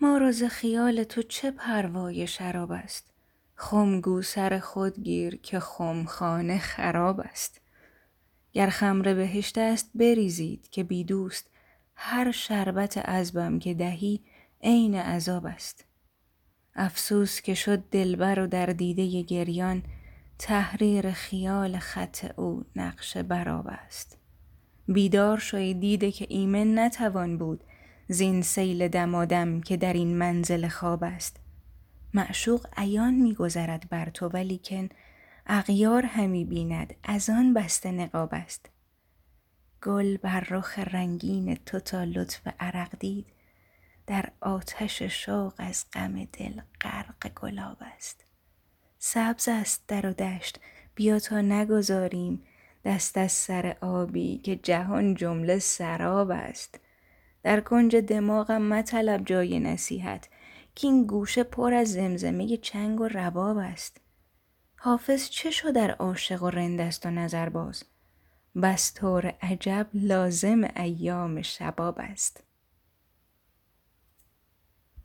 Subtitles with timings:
[0.00, 3.12] ما را ز خیال تو چه پروای شراب است؟
[3.54, 7.60] خم گو سر خود گیر که خمخانه خراب است.
[8.52, 11.50] گر خمر بهشت است بریزید که بی دوست
[11.94, 14.20] هر شربت عذبم که دهی
[14.62, 15.84] عین عذاب است.
[16.74, 19.82] افسوس که شد دلبر و در دیده گریان
[20.38, 24.18] تحریر خیال خط او نقش بر آب است.
[24.88, 27.64] بیدار شو دیده که ایمن نتوان بود
[28.08, 31.36] زین سیل دمادم که در این منزل خواب است.
[32.14, 34.88] معشوق عیان می گذرد بر تو ولیکن
[35.46, 38.66] اغیار همی بیند از آن بسته نقاب است.
[39.82, 43.26] گل بر رخ رنگین تو تا لطف عرق دید
[44.06, 48.24] در آتش شوق از غم دل غرق گلاب است.
[48.98, 50.60] سبز است در و دشت
[50.94, 52.42] بیا تا نگذاریم
[52.84, 56.80] دست از سر آبی که جهان جمله سراب است.
[57.42, 60.28] در کنج دماغم مطلب جای نصیحت
[60.82, 64.00] کاین گوشه پر از زمزمه چنگ و رباب است.
[64.76, 67.84] حافظ چه شد ار عاشق و رند است و نظرباز
[68.62, 72.47] بس طور عجب لازم ایام شباب است.